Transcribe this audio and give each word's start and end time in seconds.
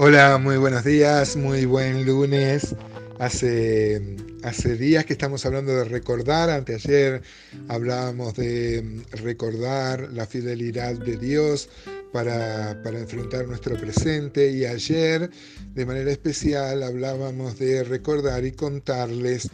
Hola, 0.00 0.38
muy 0.38 0.58
buenos 0.58 0.84
días, 0.84 1.34
muy 1.34 1.64
buen 1.64 2.06
lunes. 2.06 2.76
Hace, 3.18 3.98
días 4.78 5.04
que 5.04 5.12
estamos 5.12 5.44
hablando 5.44 5.72
de 5.74 5.82
recordar, 5.82 6.50
anteayer 6.50 7.20
hablábamos 7.66 8.34
de 8.34 9.02
recordar 9.10 10.08
la 10.12 10.24
fidelidad 10.24 10.94
de 10.94 11.16
Dios 11.16 11.68
para, 12.12 12.80
para 12.84 13.00
enfrentar 13.00 13.48
nuestro 13.48 13.76
presente 13.76 14.52
y 14.52 14.66
ayer 14.66 15.30
de 15.74 15.84
manera 15.84 16.12
especial 16.12 16.84
hablábamos 16.84 17.58
de 17.58 17.82
recordar 17.82 18.44
y 18.44 18.52
contarles 18.52 19.50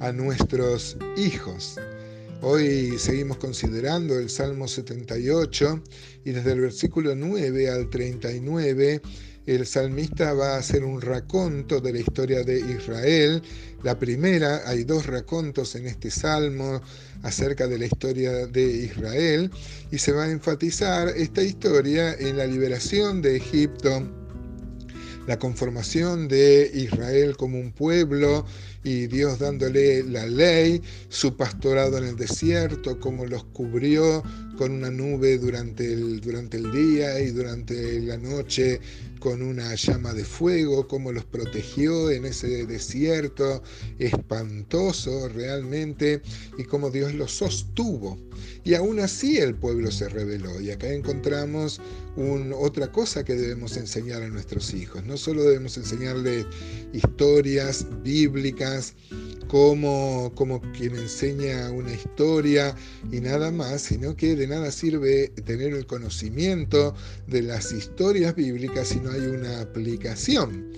a 0.00 0.10
nuestros 0.10 0.96
hijos. 1.18 1.78
Hoy 2.40 2.98
seguimos 2.98 3.36
considerando 3.36 4.18
el 4.18 4.30
Salmo 4.30 4.66
78 4.66 5.82
y 6.24 6.30
desde 6.30 6.52
el 6.52 6.60
versículo 6.62 7.14
9 7.14 7.70
al 7.70 7.90
39 7.90 9.02
el 9.46 9.66
salmista 9.66 10.32
va 10.34 10.54
a 10.54 10.58
hacer 10.58 10.84
un 10.84 11.00
raconto 11.00 11.80
de 11.80 11.92
la 11.92 11.98
historia 11.98 12.44
de 12.44 12.60
Israel. 12.60 13.42
La 13.82 13.98
primera, 13.98 14.62
hay 14.66 14.84
dos 14.84 15.06
racontos 15.06 15.74
en 15.74 15.86
este 15.86 16.10
salmo 16.10 16.80
acerca 17.22 17.66
de 17.66 17.78
la 17.78 17.86
historia 17.86 18.46
de 18.46 18.62
Israel 18.62 19.50
y 19.90 19.98
se 19.98 20.12
va 20.12 20.24
a 20.24 20.30
enfatizar 20.30 21.08
esta 21.08 21.42
historia 21.42 22.14
en 22.14 22.36
la 22.36 22.46
liberación 22.46 23.22
de 23.22 23.36
Egipto 23.36 24.21
la 25.26 25.38
conformación 25.38 26.28
de 26.28 26.70
Israel 26.74 27.36
como 27.36 27.58
un 27.58 27.72
pueblo 27.72 28.44
y 28.84 29.06
Dios 29.06 29.38
dándole 29.38 30.02
la 30.02 30.26
ley, 30.26 30.82
su 31.08 31.36
pastorado 31.36 31.98
en 31.98 32.04
el 32.04 32.16
desierto, 32.16 32.98
cómo 32.98 33.26
los 33.26 33.44
cubrió 33.44 34.22
con 34.56 34.72
una 34.72 34.90
nube 34.90 35.38
durante 35.38 35.92
el, 35.92 36.20
durante 36.20 36.56
el 36.56 36.72
día 36.72 37.20
y 37.20 37.30
durante 37.30 38.00
la 38.00 38.16
noche 38.16 38.80
con 39.20 39.40
una 39.40 39.72
llama 39.76 40.12
de 40.12 40.24
fuego, 40.24 40.88
cómo 40.88 41.12
los 41.12 41.24
protegió 41.24 42.10
en 42.10 42.24
ese 42.24 42.66
desierto 42.66 43.62
espantoso 44.00 45.28
realmente 45.28 46.22
y 46.58 46.64
cómo 46.64 46.90
Dios 46.90 47.14
los 47.14 47.30
sostuvo. 47.30 48.18
Y 48.64 48.74
aún 48.74 49.00
así 49.00 49.38
el 49.38 49.54
pueblo 49.54 49.90
se 49.90 50.08
rebeló. 50.08 50.60
Y 50.60 50.70
acá 50.70 50.88
encontramos 50.92 51.80
otra 52.58 52.92
cosa 52.92 53.24
que 53.24 53.34
debemos 53.34 53.76
enseñar 53.76 54.22
a 54.22 54.28
nuestros 54.28 54.72
hijos. 54.74 55.04
No 55.04 55.16
solo 55.16 55.42
debemos 55.42 55.76
enseñarles 55.76 56.46
historias 56.92 57.86
bíblicas, 58.02 58.94
como, 59.48 60.32
como 60.34 60.62
quien 60.72 60.96
enseña 60.96 61.70
una 61.70 61.92
historia 61.92 62.74
y 63.10 63.20
nada 63.20 63.50
más, 63.50 63.82
sino 63.82 64.16
que 64.16 64.34
de 64.34 64.46
nada 64.46 64.70
sirve 64.70 65.28
tener 65.44 65.74
el 65.74 65.86
conocimiento 65.86 66.94
de 67.26 67.42
las 67.42 67.70
historias 67.72 68.34
bíblicas 68.34 68.88
si 68.88 69.00
no 69.00 69.10
hay 69.10 69.20
una 69.20 69.60
aplicación. 69.60 70.72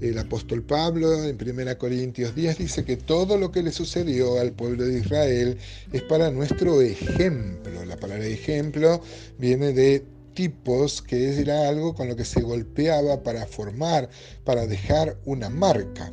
El 0.00 0.16
apóstol 0.16 0.62
Pablo 0.62 1.24
en 1.24 1.36
1 1.36 1.76
Corintios 1.76 2.32
10 2.32 2.58
dice 2.58 2.84
que 2.84 2.96
todo 2.96 3.36
lo 3.36 3.50
que 3.50 3.64
le 3.64 3.72
sucedió 3.72 4.38
al 4.38 4.52
pueblo 4.52 4.84
de 4.84 5.00
Israel 5.00 5.58
es 5.92 6.02
para 6.02 6.30
nuestro 6.30 6.80
ejemplo. 6.80 7.84
La 7.84 7.96
palabra 7.96 8.24
ejemplo 8.24 9.02
viene 9.38 9.72
de 9.72 10.04
tipos, 10.34 11.02
que 11.02 11.40
era 11.40 11.68
algo 11.68 11.96
con 11.96 12.06
lo 12.06 12.14
que 12.14 12.24
se 12.24 12.42
golpeaba 12.42 13.24
para 13.24 13.44
formar, 13.44 14.08
para 14.44 14.68
dejar 14.68 15.18
una 15.24 15.50
marca. 15.50 16.12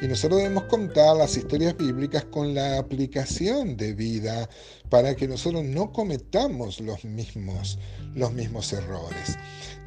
Y 0.00 0.06
nosotros 0.06 0.42
debemos 0.42 0.64
contar 0.64 1.16
las 1.16 1.36
historias 1.36 1.76
bíblicas 1.76 2.24
con 2.24 2.54
la 2.54 2.78
aplicación 2.78 3.76
de 3.76 3.94
vida 3.94 4.48
para 4.88 5.14
que 5.14 5.26
nosotros 5.26 5.64
no 5.64 5.92
cometamos 5.92 6.80
los 6.80 7.04
mismos, 7.04 7.78
los 8.14 8.32
mismos 8.32 8.72
errores. 8.72 9.38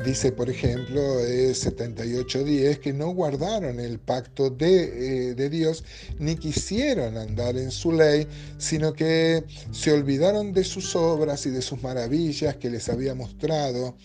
Dice, 0.03 0.31
por 0.31 0.50
ejemplo, 0.50 1.01
78.10 1.22 2.79
que 2.79 2.91
no 2.91 3.09
guardaron 3.09 3.79
el 3.79 4.00
pacto 4.00 4.56
eh, 4.59 5.34
de 5.38 5.50
Dios 5.50 5.84
ni 6.17 6.35
quisieron 6.35 7.17
andar 7.17 7.56
en 7.57 7.72
su 7.72 7.91
ley, 7.91 8.28
sino 8.57 8.94
que 8.94 9.44
se 9.72 9.91
olvidaron 9.91 10.53
de 10.53 10.63
sus 10.63 10.96
obras 10.96 11.46
y 11.46 11.52
de 11.52 11.62
sus 11.62 11.81
maravillas 11.81 12.56
que 12.56 12.69
les 12.69 12.90
había 12.90 13.13
mostrado. 13.13 13.96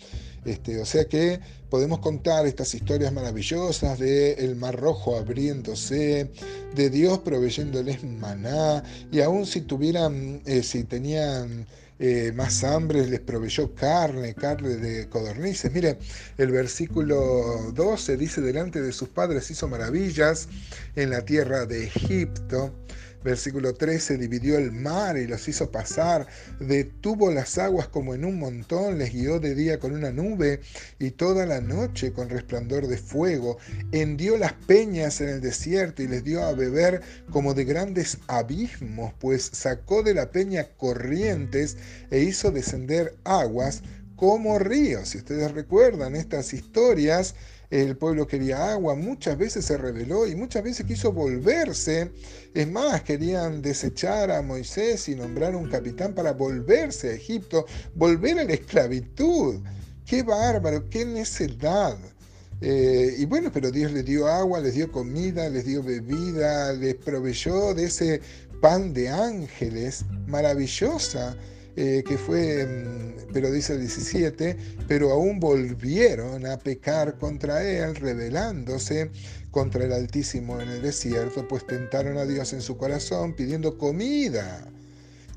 Este, 0.44 0.80
o 0.80 0.86
sea 0.86 1.04
que 1.04 1.40
podemos 1.68 1.98
contar 1.98 2.46
estas 2.46 2.74
historias 2.74 3.12
maravillosas 3.12 3.98
de 3.98 4.32
el 4.34 4.56
mar 4.56 4.78
rojo 4.78 5.16
abriéndose, 5.16 6.30
de 6.74 6.90
Dios 6.90 7.18
proveyéndoles 7.18 8.02
maná, 8.04 8.82
y 9.12 9.20
aún 9.20 9.46
si 9.46 9.60
tuvieran, 9.60 10.40
eh, 10.46 10.62
si 10.62 10.84
tenían 10.84 11.66
eh, 12.02 12.32
más 12.34 12.64
hambre, 12.64 13.06
les 13.06 13.20
proveyó 13.20 13.74
carne, 13.74 14.34
carne 14.34 14.76
de 14.76 15.06
codornices. 15.10 15.70
Mire, 15.70 15.98
el 16.38 16.50
versículo 16.50 17.70
12 17.74 18.16
dice, 18.16 18.40
delante 18.40 18.80
de 18.80 18.92
sus 18.92 19.10
padres 19.10 19.50
hizo 19.50 19.68
maravillas 19.68 20.48
en 20.96 21.10
la 21.10 21.26
tierra 21.26 21.66
de 21.66 21.84
Egipto. 21.84 22.74
Versículo 23.22 23.74
13, 23.74 24.16
dividió 24.16 24.56
el 24.56 24.72
mar 24.72 25.18
y 25.18 25.26
los 25.26 25.46
hizo 25.46 25.70
pasar, 25.70 26.26
detuvo 26.58 27.30
las 27.30 27.58
aguas 27.58 27.86
como 27.86 28.14
en 28.14 28.24
un 28.24 28.38
montón, 28.38 28.98
les 28.98 29.12
guió 29.12 29.40
de 29.40 29.54
día 29.54 29.78
con 29.78 29.92
una 29.92 30.10
nube 30.10 30.60
y 30.98 31.10
toda 31.10 31.44
la 31.44 31.60
noche 31.60 32.12
con 32.12 32.30
resplandor 32.30 32.86
de 32.86 32.96
fuego, 32.96 33.58
hendió 33.92 34.38
las 34.38 34.54
peñas 34.54 35.20
en 35.20 35.28
el 35.28 35.40
desierto 35.42 36.02
y 36.02 36.08
les 36.08 36.24
dio 36.24 36.42
a 36.42 36.54
beber 36.54 37.02
como 37.30 37.52
de 37.52 37.64
grandes 37.64 38.18
abismos, 38.26 39.12
pues 39.18 39.50
sacó 39.52 40.02
de 40.02 40.14
la 40.14 40.30
peña 40.30 40.68
corrientes 40.78 41.76
e 42.10 42.20
hizo 42.20 42.50
descender 42.50 43.16
aguas 43.24 43.82
como 44.16 44.58
ríos. 44.58 45.10
Si 45.10 45.18
ustedes 45.18 45.52
recuerdan 45.52 46.16
estas 46.16 46.52
historias, 46.52 47.34
el 47.70 47.96
pueblo 47.96 48.26
quería 48.26 48.72
agua, 48.72 48.96
muchas 48.96 49.38
veces 49.38 49.64
se 49.64 49.76
rebeló 49.76 50.26
y 50.26 50.34
muchas 50.34 50.64
veces 50.64 50.86
quiso 50.86 51.12
volverse. 51.12 52.10
Es 52.52 52.68
más, 52.68 53.02
querían 53.02 53.62
desechar 53.62 54.30
a 54.32 54.42
Moisés 54.42 55.08
y 55.08 55.14
nombrar 55.14 55.54
un 55.54 55.68
capitán 55.68 56.12
para 56.14 56.32
volverse 56.32 57.10
a 57.10 57.14
Egipto, 57.14 57.66
volver 57.94 58.40
a 58.40 58.44
la 58.44 58.54
esclavitud. 58.54 59.60
Qué 60.04 60.24
bárbaro, 60.24 60.88
qué 60.90 61.04
necedad. 61.04 61.96
Eh, 62.60 63.14
y 63.18 63.24
bueno, 63.24 63.50
pero 63.52 63.70
Dios 63.70 63.92
les 63.92 64.04
dio 64.04 64.26
agua, 64.26 64.60
les 64.60 64.74
dio 64.74 64.90
comida, 64.90 65.48
les 65.48 65.64
dio 65.64 65.82
bebida, 65.82 66.72
les 66.72 66.96
proveyó 66.96 67.72
de 67.72 67.84
ese 67.84 68.20
pan 68.60 68.92
de 68.92 69.08
ángeles 69.08 70.04
maravillosa 70.26 71.36
eh, 71.76 72.02
que 72.06 72.18
fue, 72.18 72.66
mm, 72.66 73.32
pero 73.32 73.50
dice 73.50 73.74
el 73.74 73.80
17, 73.80 74.56
pero 74.88 75.12
aún 75.12 75.40
volvieron 75.40 76.46
a 76.46 76.58
pecar 76.58 77.16
contra 77.18 77.62
él, 77.62 77.94
rebelándose 77.96 79.10
contra 79.50 79.84
el 79.84 79.92
Altísimo 79.92 80.60
en 80.60 80.68
el 80.68 80.82
desierto, 80.82 81.46
pues 81.48 81.66
tentaron 81.66 82.18
a 82.18 82.24
Dios 82.24 82.52
en 82.52 82.60
su 82.60 82.76
corazón 82.76 83.34
pidiendo 83.34 83.78
comida 83.78 84.66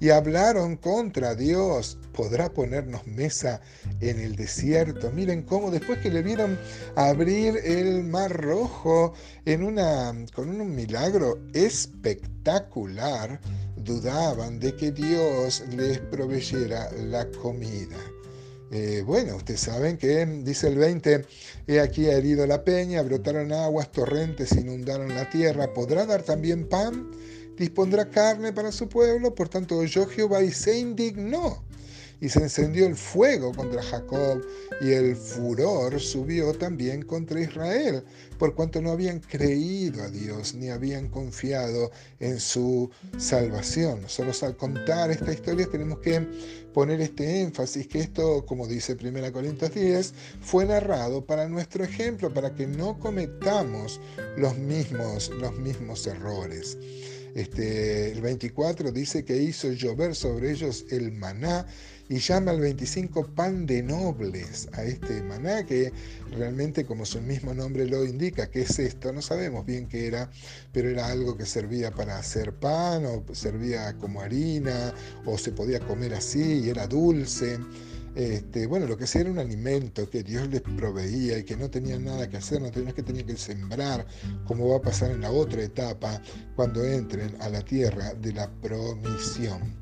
y 0.03 0.09
hablaron 0.09 0.75
contra 0.75 1.33
Dios. 1.33 1.97
¿Podrá 2.11 2.53
ponernos 2.53 3.07
mesa 3.07 3.61
en 4.01 4.19
el 4.19 4.35
desierto? 4.35 5.09
Miren 5.11 5.43
cómo 5.43 5.71
después 5.71 5.99
que 5.99 6.11
le 6.11 6.21
vieron 6.21 6.59
abrir 6.95 7.57
el 7.63 8.03
mar 8.03 8.31
rojo 8.31 9.13
en 9.45 9.63
una, 9.63 10.13
con 10.35 10.49
un 10.49 10.75
milagro 10.75 11.39
espectacular, 11.53 13.39
dudaban 13.83 14.59
de 14.59 14.75
que 14.75 14.91
Dios 14.91 15.63
les 15.75 15.99
proveyera 15.99 16.89
la 16.91 17.29
comida. 17.31 17.97
Eh, 18.71 19.03
bueno, 19.05 19.35
ustedes 19.35 19.59
saben 19.59 19.97
que 19.97 20.25
dice 20.25 20.67
el 20.67 20.77
20, 20.77 21.25
he 21.67 21.79
aquí 21.79 22.07
ha 22.07 22.13
herido 22.13 22.47
la 22.47 22.63
peña, 22.63 23.03
brotaron 23.03 23.51
aguas, 23.51 23.91
torrentes 23.91 24.51
inundaron 24.53 25.09
la 25.09 25.29
tierra, 25.29 25.73
¿podrá 25.73 26.05
dar 26.05 26.23
también 26.23 26.67
pan? 26.67 27.11
¿Dispondrá 27.55 28.09
carne 28.09 28.51
para 28.51 28.71
su 28.71 28.89
pueblo? 28.89 29.35
Por 29.35 29.49
tanto, 29.49 29.83
yo 29.83 30.07
Jehová 30.07 30.41
y 30.41 30.51
se 30.51 30.79
indignó 30.79 31.63
y 32.23 32.29
se 32.29 32.39
encendió 32.39 32.87
el 32.87 32.95
fuego 32.95 33.51
contra 33.51 33.83
Jacob, 33.83 34.41
y 34.79 34.93
el 34.93 35.13
furor 35.13 35.99
subió 35.99 36.53
también 36.53 37.01
contra 37.01 37.41
Israel, 37.41 38.01
por 38.39 38.55
cuanto 38.55 38.81
no 38.81 38.91
habían 38.91 39.19
creído 39.19 40.01
a 40.03 40.09
Dios 40.09 40.53
ni 40.55 40.69
habían 40.69 41.09
confiado 41.09 41.91
en 42.21 42.39
su 42.39 42.89
salvación. 43.17 44.03
Nosotros 44.03 44.41
al 44.41 44.55
contar 44.55 45.11
esta 45.11 45.33
historia 45.33 45.67
tenemos 45.67 45.99
que 45.99 46.25
poner 46.73 47.01
este 47.01 47.41
énfasis, 47.41 47.89
que 47.89 47.99
esto, 47.99 48.45
como 48.45 48.67
dice 48.67 48.93
1 48.93 49.33
Corintios 49.33 49.73
10, 49.73 50.13
fue 50.39 50.63
narrado 50.63 51.25
para 51.25 51.49
nuestro 51.49 51.83
ejemplo, 51.83 52.33
para 52.33 52.55
que 52.55 52.65
no 52.65 52.97
cometamos 52.99 53.99
los 54.37 54.57
mismos, 54.57 55.29
los 55.41 55.57
mismos 55.57 56.07
errores. 56.07 56.77
Este, 57.35 58.11
el 58.11 58.21
24 58.21 58.91
dice 58.91 59.25
que 59.25 59.37
hizo 59.37 59.71
llover 59.71 60.13
sobre 60.13 60.51
ellos 60.51 60.85
el 60.91 61.11
maná 61.11 61.65
y 62.07 62.19
llama 62.19 62.51
al 62.51 62.59
25 62.59 63.27
pan 63.33 63.65
de 63.65 63.81
nobles 63.81 64.67
a 64.73 64.83
este 64.83 65.23
maná 65.23 65.65
que 65.65 65.91
realmente 66.31 66.85
como 66.85 67.05
su 67.05 67.21
mismo 67.21 67.53
nombre 67.55 67.87
lo 67.87 68.05
indica, 68.05 68.51
¿qué 68.51 68.61
es 68.61 68.77
esto? 68.77 69.11
No 69.11 69.21
sabemos 69.21 69.65
bien 69.65 69.87
qué 69.87 70.05
era, 70.05 70.29
pero 70.71 70.89
era 70.89 71.07
algo 71.07 71.35
que 71.35 71.45
servía 71.45 71.89
para 71.89 72.19
hacer 72.19 72.53
pan 72.53 73.05
o 73.05 73.23
servía 73.33 73.97
como 73.97 74.21
harina 74.21 74.93
o 75.25 75.37
se 75.37 75.51
podía 75.51 75.79
comer 75.79 76.13
así 76.13 76.61
y 76.65 76.69
era 76.69 76.85
dulce. 76.85 77.57
Este, 78.15 78.67
bueno, 78.67 78.85
lo 78.85 78.97
que 78.97 79.07
sea 79.07 79.21
era 79.21 79.31
un 79.31 79.39
alimento 79.39 80.07
que 80.09 80.23
Dios 80.23 80.47
les 80.49 80.61
proveía 80.61 81.39
y 81.39 81.43
que 81.43 81.57
no 81.57 81.69
tenían 81.69 82.05
nada 82.05 82.29
que 82.29 82.37
hacer, 82.37 82.61
no 82.61 82.69
tenían 82.69 82.93
que 82.93 83.01
tenían 83.01 83.25
que 83.25 83.37
sembrar, 83.37 84.05
como 84.45 84.69
va 84.69 84.77
a 84.77 84.81
pasar 84.81 85.11
en 85.11 85.21
la 85.21 85.31
otra 85.31 85.63
etapa 85.63 86.21
cuando 86.55 86.83
entren 86.83 87.35
a 87.41 87.49
la 87.49 87.61
tierra 87.61 88.13
de 88.13 88.33
la 88.33 88.51
promisión. 88.61 89.75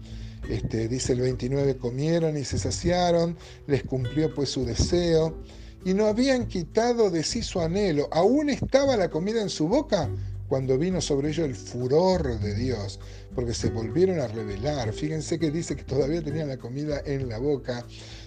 Este, 0.50 0.88
dice 0.88 1.13
el 1.13 1.22
29, 1.22 1.78
comieron 1.78 2.38
y 2.38 2.45
se 2.45 2.57
saciaron, 2.57 3.38
les 3.68 3.83
cumplió 3.83 4.34
pues 4.34 4.50
su 4.50 4.66
deseo 4.66 5.38
y 5.84 5.94
no 5.94 6.06
habían 6.06 6.48
quitado 6.48 7.10
de 7.10 7.24
sí 7.24 7.42
su 7.42 7.60
anhelo, 7.60 8.07
aún 8.12 8.50
estaba 8.50 8.95
la 8.95 9.10
comida 9.10 9.42
en 9.42 9.50
su 9.50 9.68
boca 9.68 10.10
cuando 10.51 10.77
vino 10.77 11.00
sobre 11.00 11.30
ellos 11.30 11.45
el 11.48 11.56
furor 11.56 12.38
de 12.42 12.53
Dios, 12.53 13.00
porque 13.33 13.53
se 13.53 13.69
volvieron 13.69 14.19
a 14.19 14.27
rebelar. 14.27 14.92
Fíjense 14.92 15.39
que 15.39 15.50
dice 15.50 15.77
que 15.77 15.86
todavía 15.86 16.21
tenían 16.21 16.50
la 16.50 16.57
comida 16.57 17.01
en 17.06 17.30
la 17.30 17.38
boca 17.38 17.86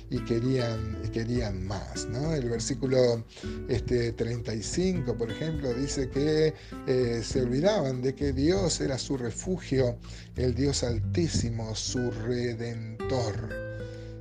y 0.08 0.24
querían, 0.24 1.02
querían 1.12 1.66
más. 1.66 2.08
¿no? 2.08 2.32
El 2.32 2.48
versículo 2.48 3.22
este, 3.68 4.12
35, 4.12 5.14
por 5.18 5.30
ejemplo, 5.30 5.74
dice 5.74 6.08
que 6.08 6.54
eh, 6.86 7.20
se 7.22 7.42
olvidaban 7.42 8.00
de 8.00 8.14
que 8.14 8.32
Dios 8.32 8.80
era 8.80 8.96
su 8.96 9.18
refugio, 9.18 9.98
el 10.36 10.54
Dios 10.54 10.82
altísimo, 10.82 11.74
su 11.74 12.10
redentor. 12.10 13.52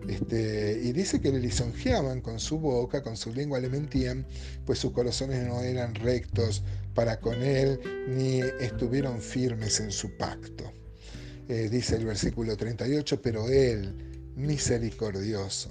Este, 0.09 0.81
y 0.83 0.91
dice 0.91 1.21
que 1.21 1.31
le 1.31 1.39
lisonjeaban 1.39 2.19
con 2.19 2.37
su 2.37 2.59
boca, 2.59 3.01
con 3.01 3.15
su 3.15 3.33
lengua 3.33 3.61
le 3.61 3.69
mentían, 3.69 4.25
pues 4.65 4.79
sus 4.79 4.91
corazones 4.91 5.47
no 5.47 5.61
eran 5.61 5.95
rectos 5.95 6.63
para 6.93 7.19
con 7.19 7.41
él, 7.41 7.79
ni 8.07 8.39
estuvieron 8.39 9.21
firmes 9.21 9.79
en 9.79 9.91
su 9.91 10.15
pacto. 10.17 10.71
Eh, 11.47 11.69
dice 11.69 11.97
el 11.97 12.05
versículo 12.05 12.55
38, 12.55 13.21
pero 13.21 13.49
él, 13.49 14.31
misericordioso, 14.35 15.69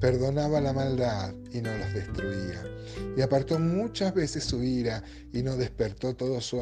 perdonaba 0.00 0.60
la 0.60 0.72
maldad 0.72 1.34
y 1.52 1.60
no 1.60 1.76
los 1.76 1.92
destruía. 1.94 2.62
Y 3.16 3.22
apartó 3.22 3.58
muchas 3.58 4.14
veces 4.14 4.44
su 4.44 4.62
ira 4.62 5.02
y 5.32 5.42
no 5.42 5.56
despertó 5.56 6.14
todo 6.14 6.40
su, 6.40 6.60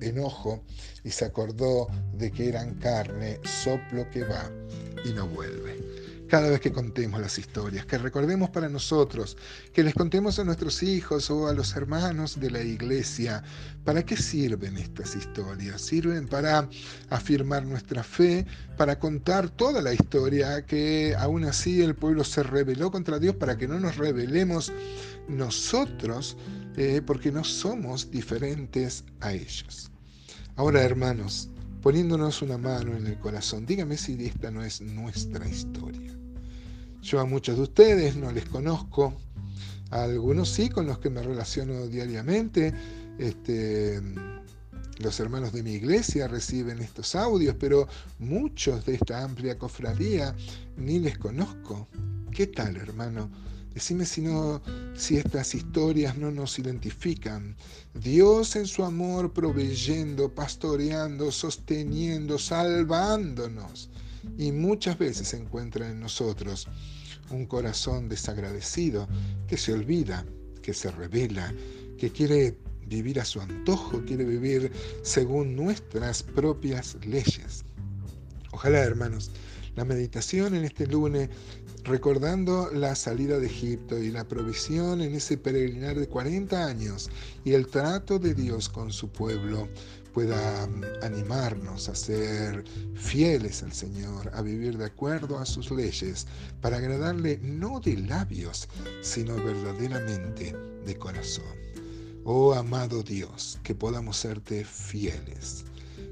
enojo 0.00 0.64
y 1.04 1.10
se 1.10 1.24
acordó 1.24 1.88
de 2.14 2.30
que 2.30 2.48
eran 2.48 2.74
carne, 2.76 3.38
soplo 3.44 4.08
que 4.10 4.24
va 4.24 4.50
y 5.04 5.12
no 5.12 5.28
vuelve 5.28 5.95
cada 6.28 6.50
vez 6.50 6.60
que 6.60 6.72
contemos 6.72 7.20
las 7.20 7.38
historias, 7.38 7.86
que 7.86 7.98
recordemos 7.98 8.50
para 8.50 8.68
nosotros, 8.68 9.36
que 9.72 9.82
les 9.82 9.94
contemos 9.94 10.38
a 10.38 10.44
nuestros 10.44 10.82
hijos 10.82 11.30
o 11.30 11.48
a 11.48 11.52
los 11.52 11.76
hermanos 11.76 12.40
de 12.40 12.50
la 12.50 12.62
iglesia. 12.62 13.42
¿Para 13.84 14.04
qué 14.04 14.16
sirven 14.16 14.76
estas 14.76 15.14
historias? 15.14 15.80
Sirven 15.80 16.26
para 16.26 16.68
afirmar 17.10 17.64
nuestra 17.64 18.02
fe, 18.02 18.46
para 18.76 18.98
contar 18.98 19.48
toda 19.48 19.80
la 19.80 19.94
historia, 19.94 20.66
que 20.66 21.14
aún 21.16 21.44
así 21.44 21.82
el 21.82 21.94
pueblo 21.94 22.24
se 22.24 22.42
rebeló 22.42 22.90
contra 22.90 23.18
Dios 23.18 23.36
para 23.36 23.56
que 23.56 23.68
no 23.68 23.78
nos 23.78 23.96
rebelemos 23.96 24.72
nosotros, 25.28 26.36
eh, 26.76 27.00
porque 27.06 27.30
no 27.30 27.44
somos 27.44 28.10
diferentes 28.10 29.04
a 29.20 29.32
ellos. 29.32 29.90
Ahora, 30.56 30.82
hermanos, 30.82 31.50
poniéndonos 31.86 32.42
una 32.42 32.58
mano 32.58 32.96
en 32.96 33.06
el 33.06 33.16
corazón, 33.20 33.64
dígame 33.64 33.96
si 33.96 34.14
esta 34.26 34.50
no 34.50 34.64
es 34.64 34.80
nuestra 34.80 35.48
historia. 35.48 36.12
Yo 37.00 37.20
a 37.20 37.24
muchos 37.24 37.54
de 37.54 37.62
ustedes 37.62 38.16
no 38.16 38.32
les 38.32 38.44
conozco, 38.46 39.14
a 39.90 40.02
algunos 40.02 40.48
sí 40.48 40.68
con 40.68 40.88
los 40.88 40.98
que 40.98 41.10
me 41.10 41.22
relaciono 41.22 41.86
diariamente. 41.86 42.74
Este, 43.20 44.02
los 44.98 45.20
hermanos 45.20 45.52
de 45.52 45.62
mi 45.62 45.74
iglesia 45.74 46.26
reciben 46.26 46.80
estos 46.80 47.14
audios, 47.14 47.54
pero 47.56 47.86
muchos 48.18 48.84
de 48.84 48.96
esta 48.96 49.22
amplia 49.22 49.56
cofradía 49.56 50.34
ni 50.76 50.98
les 50.98 51.16
conozco. 51.18 51.86
¿Qué 52.32 52.48
tal, 52.48 52.78
hermano? 52.78 53.30
Decime 53.76 54.06
si, 54.06 54.22
no, 54.22 54.62
si 54.94 55.18
estas 55.18 55.54
historias 55.54 56.16
no 56.16 56.30
nos 56.30 56.58
identifican. 56.58 57.54
Dios 57.92 58.56
en 58.56 58.66
su 58.66 58.82
amor 58.82 59.34
proveyendo, 59.34 60.34
pastoreando, 60.34 61.30
sosteniendo, 61.30 62.38
salvándonos. 62.38 63.90
Y 64.38 64.50
muchas 64.50 64.96
veces 64.96 65.34
encuentra 65.34 65.90
en 65.90 66.00
nosotros 66.00 66.66
un 67.28 67.44
corazón 67.44 68.08
desagradecido 68.08 69.06
que 69.46 69.58
se 69.58 69.74
olvida, 69.74 70.24
que 70.62 70.72
se 70.72 70.90
revela, 70.90 71.52
que 71.98 72.10
quiere 72.10 72.56
vivir 72.86 73.20
a 73.20 73.26
su 73.26 73.42
antojo, 73.42 74.02
quiere 74.06 74.24
vivir 74.24 74.72
según 75.02 75.54
nuestras 75.54 76.22
propias 76.22 76.96
leyes. 77.04 77.66
Ojalá, 78.52 78.78
hermanos, 78.78 79.30
la 79.74 79.84
meditación 79.84 80.54
en 80.54 80.64
este 80.64 80.86
lunes 80.86 81.28
recordando 81.86 82.70
la 82.72 82.94
salida 82.96 83.38
de 83.38 83.46
Egipto 83.46 83.96
y 83.98 84.10
la 84.10 84.26
provisión 84.26 85.00
en 85.00 85.14
ese 85.14 85.38
peregrinar 85.38 85.98
de 85.98 86.08
40 86.08 86.66
años 86.66 87.10
y 87.44 87.52
el 87.52 87.68
trato 87.68 88.18
de 88.18 88.34
Dios 88.34 88.68
con 88.68 88.92
su 88.92 89.08
pueblo 89.08 89.68
pueda 90.12 90.66
mm, 90.66 91.04
animarnos 91.04 91.88
a 91.88 91.94
ser 91.94 92.64
fieles 92.94 93.62
al 93.62 93.72
Señor, 93.72 94.30
a 94.34 94.42
vivir 94.42 94.78
de 94.78 94.86
acuerdo 94.86 95.38
a 95.38 95.46
sus 95.46 95.70
leyes, 95.70 96.26
para 96.60 96.78
agradarle 96.78 97.38
no 97.42 97.80
de 97.80 97.96
labios, 97.96 98.68
sino 99.02 99.36
verdaderamente 99.36 100.56
de 100.84 100.96
corazón. 100.96 101.44
Oh 102.24 102.54
amado 102.54 103.02
Dios, 103.02 103.60
que 103.62 103.74
podamos 103.74 104.16
serte 104.16 104.64
fieles 104.64 105.64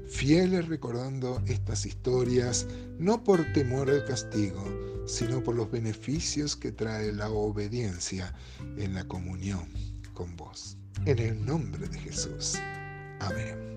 fieles 0.07 0.67
recordando 0.67 1.41
estas 1.47 1.85
historias, 1.85 2.67
no 2.97 3.23
por 3.23 3.43
temor 3.53 3.89
al 3.89 4.05
castigo, 4.05 4.63
sino 5.05 5.43
por 5.43 5.55
los 5.55 5.71
beneficios 5.71 6.55
que 6.55 6.71
trae 6.71 7.11
la 7.11 7.29
obediencia 7.29 8.33
en 8.77 8.93
la 8.93 9.07
comunión 9.07 9.67
con 10.13 10.35
vos. 10.35 10.77
En 11.05 11.19
el 11.19 11.45
nombre 11.45 11.87
de 11.87 11.99
Jesús. 11.99 12.55
Amén. 13.19 13.74